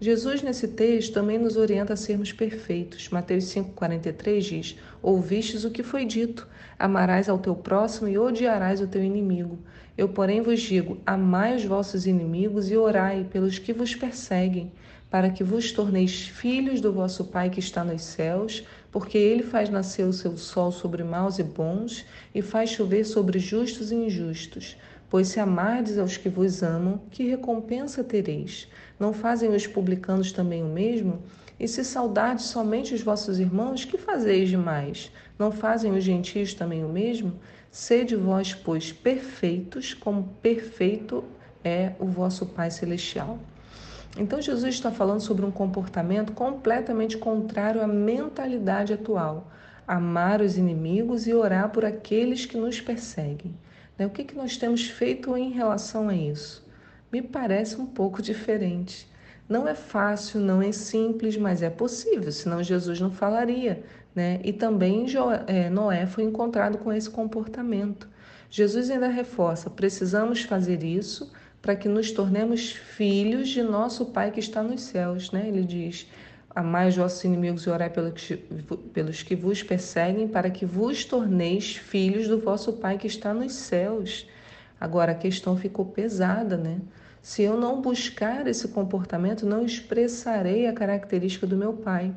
Jesus, 0.00 0.42
nesse 0.42 0.66
texto, 0.66 1.12
também 1.12 1.38
nos 1.38 1.58
orienta 1.58 1.92
a 1.92 1.96
sermos 1.96 2.32
perfeitos. 2.32 3.10
Mateus 3.10 3.44
5,43 3.44 4.40
diz: 4.40 4.78
Ouvistes 5.02 5.64
o 5.64 5.70
que 5.70 5.82
foi 5.82 6.06
dito: 6.06 6.48
amarás 6.78 7.28
ao 7.28 7.38
teu 7.38 7.54
próximo 7.54 8.08
e 8.08 8.16
odiarás 8.16 8.80
o 8.80 8.86
teu 8.86 9.04
inimigo. 9.04 9.58
Eu, 9.98 10.08
porém, 10.08 10.40
vos 10.40 10.60
digo: 10.60 10.98
amai 11.04 11.54
os 11.54 11.66
vossos 11.66 12.06
inimigos 12.06 12.70
e 12.70 12.76
orai 12.78 13.26
pelos 13.30 13.58
que 13.58 13.74
vos 13.74 13.94
perseguem, 13.94 14.72
para 15.10 15.28
que 15.28 15.44
vos 15.44 15.70
torneis 15.70 16.22
filhos 16.28 16.80
do 16.80 16.92
vosso 16.92 17.26
Pai 17.26 17.50
que 17.50 17.60
está 17.60 17.84
nos 17.84 18.00
céus 18.00 18.64
porque 18.90 19.16
ele 19.16 19.42
faz 19.42 19.68
nascer 19.68 20.04
o 20.04 20.12
seu 20.12 20.36
sol 20.36 20.72
sobre 20.72 21.04
maus 21.04 21.38
e 21.38 21.42
bons 21.42 22.04
e 22.34 22.42
faz 22.42 22.70
chover 22.70 23.04
sobre 23.04 23.38
justos 23.38 23.92
e 23.92 23.94
injustos. 23.94 24.76
Pois 25.10 25.26
se 25.26 25.40
amardes 25.40 25.98
aos 25.98 26.16
que 26.16 26.28
vos 26.28 26.62
amam, 26.62 27.00
que 27.10 27.28
recompensa 27.28 28.04
tereis? 28.04 28.68
Não 28.96 29.12
fazem 29.12 29.50
os 29.52 29.66
publicanos 29.66 30.30
também 30.30 30.62
o 30.62 30.68
mesmo? 30.68 31.20
E 31.58 31.66
se 31.66 31.84
saudardes 31.84 32.44
somente 32.44 32.94
os 32.94 33.02
vossos 33.02 33.40
irmãos, 33.40 33.84
que 33.84 33.98
fazeis 33.98 34.48
demais? 34.48 35.10
Não 35.36 35.50
fazem 35.50 35.90
os 35.96 36.04
gentios 36.04 36.54
também 36.54 36.84
o 36.84 36.88
mesmo? 36.88 37.34
Sede 37.72 38.14
vós, 38.14 38.54
pois, 38.54 38.92
perfeitos, 38.92 39.94
como 39.94 40.28
perfeito 40.40 41.24
é 41.64 41.92
o 41.98 42.06
vosso 42.06 42.46
Pai 42.46 42.70
Celestial. 42.70 43.36
Então, 44.16 44.40
Jesus 44.40 44.74
está 44.74 44.92
falando 44.92 45.20
sobre 45.20 45.44
um 45.44 45.50
comportamento 45.50 46.32
completamente 46.32 47.18
contrário 47.18 47.82
à 47.82 47.86
mentalidade 47.86 48.92
atual: 48.92 49.50
amar 49.88 50.40
os 50.40 50.56
inimigos 50.56 51.26
e 51.26 51.34
orar 51.34 51.70
por 51.70 51.84
aqueles 51.84 52.46
que 52.46 52.56
nos 52.56 52.80
perseguem. 52.80 53.52
Né? 54.00 54.06
O 54.06 54.10
que, 54.10 54.24
que 54.24 54.34
nós 54.34 54.56
temos 54.56 54.88
feito 54.88 55.36
em 55.36 55.50
relação 55.50 56.08
a 56.08 56.14
isso? 56.14 56.66
Me 57.12 57.20
parece 57.20 57.78
um 57.78 57.84
pouco 57.84 58.22
diferente. 58.22 59.06
Não 59.46 59.68
é 59.68 59.74
fácil, 59.74 60.40
não 60.40 60.62
é 60.62 60.72
simples, 60.72 61.36
mas 61.36 61.60
é 61.60 61.68
possível, 61.68 62.32
senão 62.32 62.62
Jesus 62.62 62.98
não 62.98 63.10
falaria. 63.10 63.84
Né? 64.14 64.40
E 64.42 64.54
também 64.54 65.04
é, 65.46 65.68
Noé 65.68 66.06
foi 66.06 66.24
encontrado 66.24 66.78
com 66.78 66.90
esse 66.90 67.10
comportamento. 67.10 68.08
Jesus 68.48 68.88
ainda 68.90 69.08
reforça: 69.08 69.68
precisamos 69.68 70.44
fazer 70.44 70.82
isso 70.82 71.30
para 71.60 71.76
que 71.76 71.86
nos 71.88 72.10
tornemos 72.10 72.72
filhos 72.72 73.50
de 73.50 73.62
nosso 73.62 74.06
Pai 74.06 74.30
que 74.30 74.40
está 74.40 74.62
nos 74.62 74.80
céus. 74.80 75.30
Né? 75.30 75.46
Ele 75.46 75.62
diz: 75.62 76.06
Amai 76.52 76.88
os 76.88 76.96
vossos 76.96 77.22
inimigos 77.22 77.62
e 77.62 77.70
orai 77.70 77.90
pelos 78.92 79.22
que 79.22 79.36
vos 79.36 79.62
perseguem, 79.62 80.26
para 80.26 80.50
que 80.50 80.66
vos 80.66 81.04
torneis 81.04 81.76
filhos 81.76 82.26
do 82.26 82.40
vosso 82.40 82.72
Pai 82.72 82.98
que 82.98 83.06
está 83.06 83.32
nos 83.32 83.52
céus. 83.52 84.26
Agora 84.80 85.12
a 85.12 85.14
questão 85.14 85.56
ficou 85.56 85.84
pesada, 85.84 86.56
né? 86.56 86.80
Se 87.22 87.42
eu 87.42 87.56
não 87.56 87.80
buscar 87.80 88.46
esse 88.46 88.66
comportamento, 88.68 89.46
não 89.46 89.64
expressarei 89.64 90.66
a 90.66 90.72
característica 90.72 91.46
do 91.46 91.56
meu 91.56 91.74
Pai 91.74 92.12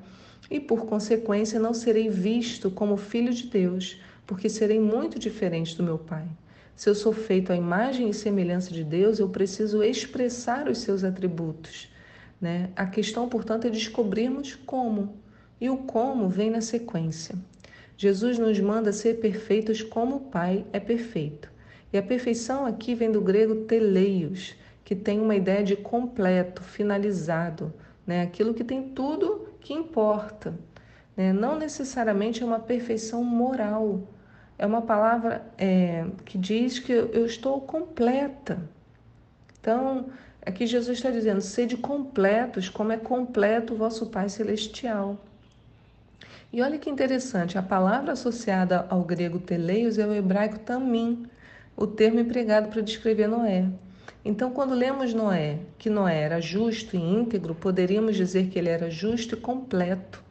e, 0.50 0.60
por 0.60 0.86
consequência, 0.86 1.60
não 1.60 1.74
serei 1.74 2.10
visto 2.10 2.72
como 2.72 2.98
filho 2.98 3.34
de 3.34 3.48
Deus, 3.48 4.02
porque 4.26 4.50
serei 4.50 4.80
muito 4.80 5.20
diferente 5.20 5.76
do 5.76 5.84
meu 5.84 5.98
Pai. 5.98 6.26
Se 6.76 6.90
eu 6.90 6.96
sou 6.96 7.14
feito 7.14 7.52
à 7.52 7.56
imagem 7.56 8.10
e 8.10 8.14
semelhança 8.14 8.74
de 8.74 8.84
Deus, 8.84 9.20
eu 9.20 9.30
preciso 9.30 9.84
expressar 9.84 10.68
os 10.68 10.80
seus 10.80 11.04
atributos. 11.04 11.93
Né? 12.44 12.72
A 12.76 12.86
questão, 12.86 13.30
portanto, 13.30 13.68
é 13.68 13.70
descobrirmos 13.70 14.54
como. 14.54 15.16
E 15.62 15.70
o 15.70 15.78
como 15.78 16.28
vem 16.28 16.52
na 16.52 16.60
sequência. 16.60 17.36
Jesus 17.96 18.38
nos 18.38 18.60
manda 18.60 18.92
ser 18.92 19.22
perfeitos 19.22 19.82
como 19.82 20.18
o 20.18 20.20
Pai 20.20 20.66
é 20.74 20.80
perfeito. 20.82 21.50
E 21.94 21.98
a 21.98 22.04
perfeição 22.04 22.66
aqui 22.66 22.96
vem 22.96 23.10
do 23.10 23.22
grego 23.22 23.64
teleios, 23.64 24.58
que 24.84 24.94
tem 24.94 25.22
uma 25.22 25.38
ideia 25.38 25.64
de 25.64 25.78
completo, 25.78 26.62
finalizado, 26.62 27.74
né? 28.06 28.24
aquilo 28.24 28.54
que 28.54 28.66
tem 28.66 28.90
tudo 28.90 29.48
que 29.62 29.74
importa. 29.74 30.54
Né? 31.16 31.32
Não 31.32 31.58
necessariamente 31.58 32.44
é 32.44 32.46
uma 32.46 32.60
perfeição 32.60 33.24
moral, 33.24 34.02
é 34.58 34.66
uma 34.66 34.82
palavra 34.82 35.50
é, 35.58 36.06
que 36.26 36.38
diz 36.38 36.78
que 36.78 36.92
eu 36.92 37.26
estou 37.26 37.62
completa. 37.62 38.60
Então, 39.62 40.10
aqui 40.46 40.66
Jesus 40.66 40.98
está 40.98 41.10
dizendo: 41.10 41.42
sede 41.42 41.78
completos, 41.78 42.70
como 42.70 42.92
é 42.92 42.98
completo 42.98 43.74
o 43.74 43.78
vosso 43.78 44.08
Pai 44.08 44.30
Celestial. 44.30 45.18
E 46.52 46.62
olha 46.62 46.78
que 46.78 46.90
interessante, 46.90 47.58
a 47.58 47.64
palavra 47.64 48.12
associada 48.12 48.86
ao 48.90 49.04
grego 49.04 49.40
teleios 49.40 49.98
é 49.98 50.06
o 50.06 50.14
hebraico 50.14 50.60
tamim, 50.60 51.26
o 51.76 51.88
termo 51.88 52.20
empregado 52.20 52.70
para 52.70 52.82
descrever 52.82 53.28
Noé. 53.28 53.68
Então, 54.24 54.52
quando 54.52 54.76
lemos 54.76 55.14
Noé, 55.14 55.60
que 55.78 55.90
Noé 55.90 56.22
era 56.22 56.40
justo 56.40 56.96
e 56.96 57.00
íntegro, 57.00 57.56
poderíamos 57.56 58.16
dizer 58.16 58.50
que 58.50 58.60
ele 58.60 58.70
era 58.70 58.90
justo 58.90 59.36
e 59.36 59.40
completo. 59.40 60.24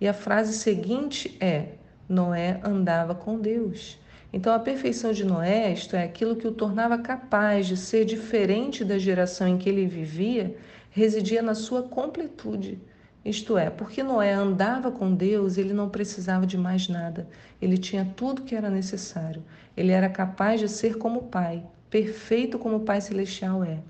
E 0.00 0.06
a 0.06 0.12
frase 0.12 0.52
seguinte 0.52 1.36
é: 1.40 1.70
Noé 2.08 2.60
andava 2.62 3.14
com 3.14 3.40
Deus. 3.40 3.98
Então, 4.32 4.54
a 4.54 4.58
perfeição 4.58 5.12
de 5.12 5.24
Noé, 5.24 5.72
isto 5.72 5.96
é, 5.96 6.04
aquilo 6.04 6.36
que 6.36 6.46
o 6.46 6.52
tornava 6.52 6.98
capaz 6.98 7.66
de 7.66 7.76
ser 7.76 8.04
diferente 8.04 8.84
da 8.84 8.98
geração 8.98 9.48
em 9.48 9.58
que 9.58 9.68
ele 9.68 9.86
vivia, 9.86 10.56
residia 10.90 11.42
na 11.42 11.54
sua 11.54 11.82
completude. 11.82 12.80
Isto 13.24 13.58
é, 13.58 13.68
porque 13.68 14.02
Noé 14.02 14.32
andava 14.32 14.90
com 14.90 15.14
Deus, 15.14 15.58
ele 15.58 15.74
não 15.74 15.90
precisava 15.90 16.46
de 16.46 16.56
mais 16.56 16.88
nada. 16.88 17.28
Ele 17.60 17.76
tinha 17.76 18.04
tudo 18.16 18.42
que 18.42 18.54
era 18.54 18.70
necessário. 18.70 19.42
Ele 19.76 19.92
era 19.92 20.08
capaz 20.08 20.60
de 20.60 20.68
ser 20.68 20.96
como 20.96 21.20
o 21.20 21.24
Pai, 21.24 21.62
perfeito 21.90 22.58
como 22.58 22.76
o 22.76 22.84
Pai 22.84 23.00
Celestial 23.00 23.62
é. 23.62 23.80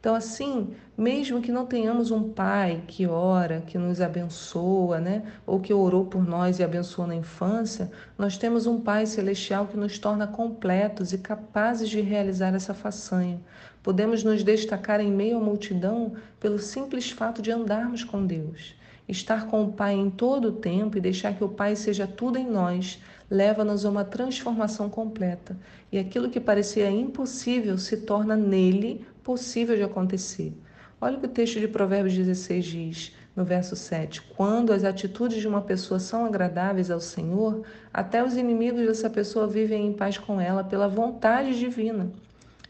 Então, 0.00 0.14
assim, 0.14 0.74
mesmo 0.96 1.42
que 1.42 1.50
não 1.50 1.66
tenhamos 1.66 2.12
um 2.12 2.30
pai 2.30 2.84
que 2.86 3.04
ora, 3.06 3.62
que 3.66 3.76
nos 3.76 4.00
abençoa, 4.00 5.00
né? 5.00 5.24
ou 5.44 5.58
que 5.58 5.74
orou 5.74 6.06
por 6.06 6.24
nós 6.24 6.60
e 6.60 6.62
abençoou 6.62 7.08
na 7.08 7.16
infância, 7.16 7.90
nós 8.16 8.38
temos 8.38 8.66
um 8.66 8.80
Pai 8.80 9.06
celestial 9.06 9.66
que 9.66 9.76
nos 9.76 9.98
torna 9.98 10.26
completos 10.26 11.12
e 11.12 11.18
capazes 11.18 11.88
de 11.88 12.00
realizar 12.00 12.54
essa 12.54 12.72
façanha. 12.72 13.40
Podemos 13.82 14.22
nos 14.22 14.44
destacar 14.44 15.00
em 15.00 15.10
meio 15.10 15.38
à 15.38 15.40
multidão 15.40 16.12
pelo 16.38 16.60
simples 16.60 17.10
fato 17.10 17.42
de 17.42 17.50
andarmos 17.50 18.04
com 18.04 18.24
Deus. 18.24 18.76
Estar 19.08 19.46
com 19.48 19.64
o 19.64 19.72
Pai 19.72 19.94
em 19.94 20.10
todo 20.10 20.48
o 20.48 20.52
tempo 20.52 20.96
e 20.96 21.00
deixar 21.00 21.34
que 21.34 21.42
o 21.42 21.48
Pai 21.48 21.74
seja 21.74 22.06
tudo 22.06 22.38
em 22.38 22.48
nós 22.48 23.00
leva-nos 23.30 23.84
a 23.84 23.90
uma 23.90 24.04
transformação 24.04 24.88
completa. 24.88 25.56
E 25.92 25.98
aquilo 25.98 26.30
que 26.30 26.40
parecia 26.40 26.90
impossível 26.90 27.76
se 27.76 27.98
torna 27.98 28.36
nele 28.36 29.06
possível 29.28 29.76
de 29.76 29.82
acontecer. 29.82 30.54
Olha 30.98 31.18
o 31.18 31.20
que 31.20 31.26
o 31.26 31.28
texto 31.28 31.60
de 31.60 31.68
Provérbios 31.68 32.14
16 32.14 32.64
diz, 32.64 33.12
no 33.36 33.44
verso 33.44 33.76
7. 33.76 34.22
Quando 34.22 34.72
as 34.72 34.84
atitudes 34.84 35.38
de 35.38 35.46
uma 35.46 35.60
pessoa 35.60 36.00
são 36.00 36.24
agradáveis 36.24 36.90
ao 36.90 36.98
Senhor, 36.98 37.62
até 37.92 38.24
os 38.24 38.38
inimigos 38.38 38.86
dessa 38.86 39.10
pessoa 39.10 39.46
vivem 39.46 39.86
em 39.86 39.92
paz 39.92 40.16
com 40.16 40.40
ela 40.40 40.64
pela 40.64 40.88
vontade 40.88 41.58
divina. 41.58 42.10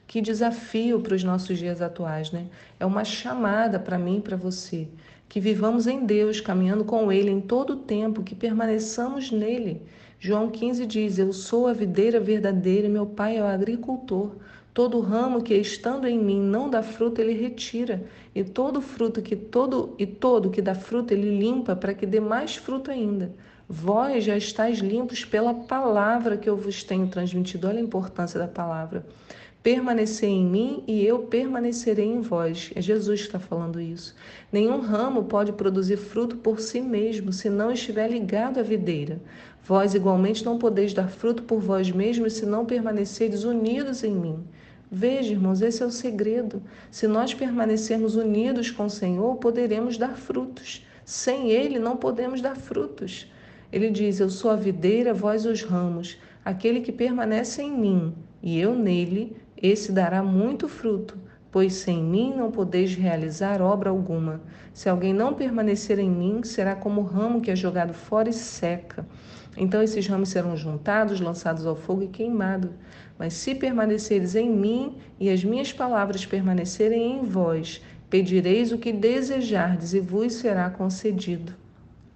Que 0.05 0.21
desafio 0.21 0.99
para 0.99 1.15
os 1.15 1.23
nossos 1.23 1.57
dias 1.57 1.81
atuais, 1.81 2.33
né? 2.33 2.47
É 2.81 2.85
uma 2.85 3.05
chamada 3.05 3.79
para 3.79 3.97
mim 3.97 4.17
e 4.17 4.23
para 4.23 4.37
você. 4.37 4.89
Que 5.29 5.39
vivamos 5.39 5.87
em 5.87 6.05
Deus, 6.05 6.41
caminhando 6.41 6.85
com 6.85 7.13
Ele 7.13 7.31
em 7.31 7.41
todo 7.41 7.75
o 7.75 7.77
tempo, 7.77 8.25
que 8.25 8.35
permaneçamos 8.35 9.31
nele. 9.31 9.81
João 10.19 10.51
15 10.51 10.85
diz: 10.87 11.19
Eu 11.21 11.33
sou 11.33 11.69
a 11.69 11.73
videira 11.73 12.19
verdadeira 12.19 12.89
e 12.89 12.91
meu 12.91 13.07
pai 13.07 13.37
é 13.37 13.43
o 13.43 13.47
agricultor. 13.47 14.33
Todo 14.79 15.01
ramo 15.01 15.43
que 15.43 15.55
estando 15.55 16.07
em 16.07 16.17
mim 16.17 16.41
não 16.41 16.71
dá 16.71 16.85
fruto, 16.85 17.21
ele 17.21 17.33
retira, 17.33 18.05
e 18.33 18.45
todo 18.45 18.81
fruto 18.81 19.21
que 19.21 19.35
todo 19.35 19.93
e 19.99 20.07
todo 20.07 20.51
que 20.51 20.63
dá 20.63 20.73
fruto 20.73 21.13
ele 21.13 21.37
limpa 21.37 21.75
para 21.75 21.93
que 21.93 22.07
dê 22.07 22.21
mais 22.21 22.55
fruto 22.55 22.89
ainda. 22.89 23.35
Vós 23.69 24.23
já 24.23 24.37
estáis 24.37 24.79
limpos 24.79 25.25
pela 25.25 25.53
palavra 25.53 26.37
que 26.37 26.49
eu 26.49 26.57
vos 26.57 26.85
tenho 26.85 27.09
transmitido. 27.09 27.67
Olha 27.67 27.81
a 27.81 27.83
importância 27.83 28.39
da 28.39 28.47
palavra. 28.47 29.05
Permanecer 29.65 30.29
em 30.29 30.45
mim 30.45 30.85
e 30.87 31.05
eu 31.05 31.25
permanecerei 31.25 32.07
em 32.07 32.21
vós. 32.21 32.71
É 32.73 32.81
Jesus 32.81 33.23
que 33.23 33.27
está 33.27 33.41
falando 33.41 33.81
isso. 33.81 34.15
Nenhum 34.53 34.79
ramo 34.79 35.25
pode 35.25 35.51
produzir 35.55 35.97
fruto 35.97 36.37
por 36.37 36.61
si 36.61 36.81
mesmo 36.81 37.33
se 37.33 37.51
não 37.51 37.73
estiver 37.73 38.09
ligado 38.09 38.61
à 38.61 38.63
videira. 38.63 39.21
Vós 39.65 39.93
igualmente 39.93 40.45
não 40.45 40.57
podeis 40.57 40.95
dar 40.95 41.09
fruto 41.09 41.43
por 41.43 41.59
vós 41.59 41.91
mesmos 41.91 42.35
se 42.35 42.47
não 42.47 42.65
permanecerdes 42.65 43.43
unidos 43.43 44.05
em 44.05 44.13
mim. 44.13 44.47
Veja, 44.91 45.33
irmãos, 45.33 45.61
esse 45.61 45.83
é 45.83 45.87
o 45.87 45.91
segredo. 45.91 46.63
Se 46.91 47.07
nós 47.07 47.35
permanecermos 47.35 48.17
unidos 48.17 48.71
com 48.71 48.87
o 48.87 48.91
Senhor, 48.91 49.37
poderemos 49.37 49.99
dar 49.99 50.17
frutos. 50.17 50.87
Sem 51.05 51.51
Ele, 51.51 51.79
não 51.79 51.97
podemos 51.97 52.41
dar 52.41 52.57
frutos. 52.57 53.31
Ele 53.71 53.91
diz: 53.91 54.19
Eu 54.19 54.31
sou 54.31 54.51
a 54.51 54.57
videira, 54.57 55.13
vós 55.13 55.45
os 55.45 55.63
ramos. 55.63 56.19
Aquele 56.45 56.81
que 56.81 56.93
permanece 56.93 57.63
em 57.63 57.71
mim 57.71 58.15
e 58.43 58.59
eu 58.59 58.75
nele, 58.75 59.37
esse 59.61 59.93
dará 59.93 60.23
muito 60.23 60.69
fruto, 60.69 61.19
pois 61.51 61.75
sem 61.75 62.03
mim 62.03 62.35
não 62.37 62.51
podeis 62.51 62.95
realizar 62.95 63.63
obra 63.63 63.91
alguma. 63.91 64.41
Se 64.73 64.89
alguém 64.89 65.13
não 65.13 65.35
permanecer 65.35 65.99
em 65.99 66.11
mim, 66.11 66.43
será 66.45 66.75
como 66.77 67.01
o 67.01 67.05
ramo 67.05 67.41
que 67.41 67.51
é 67.51 67.57
jogado 67.57 67.95
fora 67.95 68.29
e 68.29 68.33
seca. 68.33 69.07
Então 69.57 69.83
esses 69.83 70.07
ramos 70.07 70.29
serão 70.29 70.57
juntados, 70.57 71.21
lançados 71.21 71.67
ao 71.67 71.75
fogo 71.75 72.03
e 72.03 72.09
queimados. 72.09 72.71
Mas 73.19 73.35
se 73.35 73.55
permaneceres 73.55 74.37
em 74.37 74.49
mim 74.49 74.97
e 75.19 75.29
as 75.31 75.43
minhas 75.43 75.73
palavras 75.73 76.25
permanecerem 76.25 77.19
em 77.19 77.25
vós, 77.25 77.83
pedireis 78.09 78.71
o 78.71 78.79
que 78.79 78.93
desejardes 78.93 79.95
e 79.95 80.01
vos 80.01 80.35
será 80.35 80.71
concedido. 80.71 81.53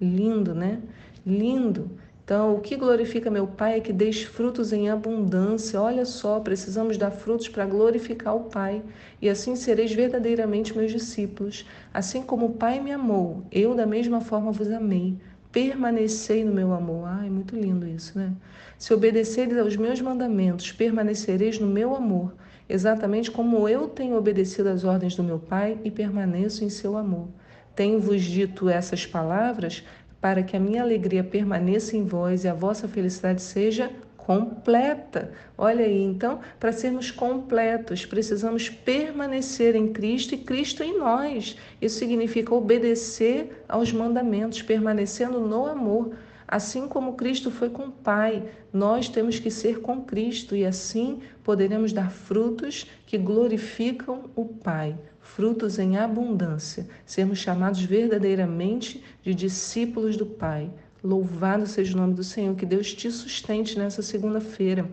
Lindo, 0.01 0.55
né? 0.55 0.81
Lindo. 1.27 1.91
Então, 2.33 2.55
o 2.55 2.61
que 2.61 2.77
glorifica 2.77 3.31
meu 3.31 3.47
Pai 3.47 3.77
é 3.77 3.81
que 3.81 3.93
deis 3.93 4.23
frutos 4.23 4.73
em 4.73 4.89
abundância. 4.89 5.79
Olha 5.79 6.07
só, 6.07 6.41
precisamos 6.41 6.97
dar 6.97 7.11
frutos 7.11 7.47
para 7.47 7.67
glorificar 7.67 8.35
o 8.35 8.45
Pai. 8.45 8.83
E 9.21 9.29
assim 9.29 9.55
sereis 9.55 9.93
verdadeiramente 9.93 10.75
meus 10.75 10.91
discípulos. 10.91 11.67
Assim 11.93 12.23
como 12.23 12.47
o 12.47 12.55
Pai 12.55 12.81
me 12.81 12.91
amou, 12.91 13.45
eu 13.53 13.75
da 13.75 13.85
mesma 13.85 14.23
forma 14.23 14.51
vos 14.51 14.71
amei. 14.71 15.15
Permanecei 15.53 16.43
no 16.43 16.55
meu 16.55 16.73
amor. 16.73 17.07
Ai, 17.07 17.29
muito 17.29 17.55
lindo 17.55 17.87
isso, 17.87 18.19
né? 18.19 18.33
Se 18.79 18.95
obedeceres 18.95 19.59
aos 19.59 19.77
meus 19.77 20.01
mandamentos, 20.01 20.73
permanecereis 20.73 21.59
no 21.59 21.67
meu 21.67 21.95
amor, 21.95 22.33
exatamente 22.67 23.31
como 23.31 23.69
eu 23.69 23.89
tenho 23.89 24.17
obedecido 24.17 24.71
às 24.71 24.85
ordens 24.85 25.15
do 25.15 25.23
meu 25.23 25.39
Pai 25.39 25.79
e 25.85 25.91
permaneço 25.91 26.65
em 26.65 26.71
seu 26.71 26.97
amor. 26.97 27.29
Tenho-vos 27.75 28.23
dito 28.23 28.69
essas 28.69 29.07
palavras 29.07 29.83
para 30.23 30.45
que 30.45 30.57
a 30.57 30.61
minha 30.61 30.81
alegria 30.81 31.25
permaneça 31.25 31.97
em 31.97 32.05
vós 32.07 32.45
e 32.45 32.49
a 32.49 32.55
vossa 32.55 32.87
felicidade 32.87 33.43
seja 33.43 33.91
completa. 34.17 35.33
Olha 35.59 35.85
aí, 35.85 36.00
então, 36.00 36.38
para 36.61 36.71
sermos 36.71 37.11
completos, 37.11 38.07
precisamos 38.07 38.69
permanecer 38.69 39.75
em 39.75 39.93
Cristo 39.93 40.37
e 40.37 40.38
Cristo 40.38 40.85
em 40.85 40.97
nós. 40.97 41.57
Isso 41.81 41.99
significa 41.99 42.55
obedecer 42.55 43.64
aos 43.69 43.93
mandamentos, 43.93 44.62
permanecendo 44.62 45.41
no 45.41 45.67
amor. 45.67 46.12
Assim 46.47 46.87
como 46.87 47.14
Cristo 47.14 47.50
foi 47.50 47.71
com 47.71 47.87
o 47.87 47.91
Pai, 47.91 48.45
nós 48.73 49.09
temos 49.09 49.41
que 49.41 49.50
ser 49.50 49.81
com 49.81 50.02
Cristo 50.02 50.55
e 50.55 50.64
assim 50.64 51.21
poderemos 51.43 51.93
dar 51.93 52.12
frutos 52.12 52.87
que 53.07 53.19
glorificam 53.19 54.31
o 54.37 54.45
Pai, 54.45 54.95
frutos 55.23 55.79
em 55.79 55.97
abundância, 55.97 56.87
sermos 57.07 57.38
chamados 57.38 57.81
verdadeiramente 57.83 59.02
de 59.23 59.35
discípulos 59.35 60.17
do 60.17 60.26
Pai. 60.26 60.71
Louvado 61.02 61.67
seja 61.67 61.95
o 61.95 62.00
nome 62.00 62.12
do 62.12 62.25
Senhor, 62.25 62.55
que 62.55 62.67
Deus 62.67 62.93
te 62.93 63.11
sustente 63.11 63.79
nessa 63.79 64.02
segunda-feira. 64.02 64.88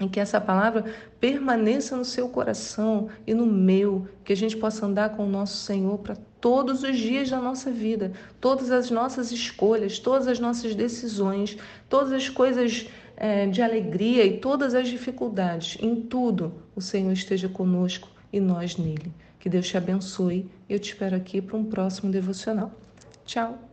E 0.00 0.08
que 0.08 0.18
essa 0.18 0.40
palavra 0.40 0.86
permaneça 1.20 1.96
no 1.96 2.04
seu 2.04 2.28
coração 2.28 3.08
e 3.26 3.34
no 3.34 3.44
meu, 3.44 4.08
que 4.24 4.32
a 4.32 4.36
gente 4.36 4.56
possa 4.56 4.86
andar 4.86 5.10
com 5.10 5.26
o 5.26 5.30
nosso 5.30 5.58
Senhor 5.58 5.98
para 5.98 6.16
todos 6.40 6.82
os 6.82 6.96
dias 6.96 7.28
da 7.28 7.38
nossa 7.38 7.70
vida, 7.70 8.12
todas 8.40 8.70
as 8.70 8.90
nossas 8.90 9.30
escolhas, 9.30 9.98
todas 9.98 10.26
as 10.26 10.40
nossas 10.40 10.74
decisões, 10.74 11.56
todas 11.88 12.10
as 12.10 12.28
coisas 12.28 12.88
é, 13.16 13.46
de 13.46 13.60
alegria 13.60 14.24
e 14.24 14.38
todas 14.38 14.74
as 14.74 14.88
dificuldades, 14.88 15.76
em 15.80 15.94
tudo 15.94 16.54
o 16.74 16.80
Senhor 16.80 17.12
esteja 17.12 17.48
conosco 17.48 18.08
e 18.32 18.40
nós 18.40 18.76
nele. 18.76 19.12
Que 19.38 19.48
Deus 19.48 19.66
te 19.68 19.76
abençoe. 19.76 20.48
Eu 20.68 20.78
te 20.78 20.92
espero 20.92 21.16
aqui 21.16 21.42
para 21.42 21.56
um 21.56 21.64
próximo 21.64 22.10
devocional. 22.10 22.72
Tchau! 23.24 23.71